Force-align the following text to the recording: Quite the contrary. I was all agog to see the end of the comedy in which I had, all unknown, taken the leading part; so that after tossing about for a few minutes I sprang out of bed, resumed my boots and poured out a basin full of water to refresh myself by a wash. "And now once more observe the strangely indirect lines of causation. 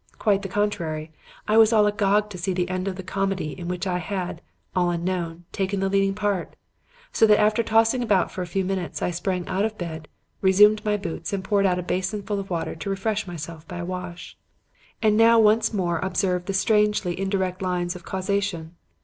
Quite 0.17 0.41
the 0.41 0.49
contrary. 0.49 1.11
I 1.47 1.59
was 1.59 1.71
all 1.71 1.85
agog 1.85 2.31
to 2.31 2.37
see 2.39 2.53
the 2.53 2.71
end 2.71 2.87
of 2.87 2.95
the 2.95 3.03
comedy 3.03 3.51
in 3.51 3.67
which 3.67 3.85
I 3.85 3.99
had, 3.99 4.41
all 4.75 4.89
unknown, 4.89 5.45
taken 5.51 5.79
the 5.79 5.89
leading 5.89 6.15
part; 6.15 6.55
so 7.13 7.27
that 7.27 7.39
after 7.39 7.61
tossing 7.61 8.01
about 8.01 8.31
for 8.31 8.41
a 8.41 8.47
few 8.47 8.65
minutes 8.65 9.03
I 9.03 9.11
sprang 9.11 9.47
out 9.47 9.63
of 9.63 9.77
bed, 9.77 10.07
resumed 10.41 10.83
my 10.83 10.97
boots 10.97 11.33
and 11.33 11.43
poured 11.43 11.67
out 11.67 11.77
a 11.77 11.83
basin 11.83 12.23
full 12.23 12.39
of 12.39 12.49
water 12.49 12.73
to 12.73 12.89
refresh 12.89 13.27
myself 13.27 13.67
by 13.67 13.77
a 13.77 13.85
wash. 13.85 14.35
"And 15.03 15.15
now 15.17 15.37
once 15.39 15.71
more 15.71 15.99
observe 15.99 16.45
the 16.47 16.53
strangely 16.53 17.19
indirect 17.19 17.61
lines 17.61 17.95
of 17.95 18.03
causation. 18.03 18.73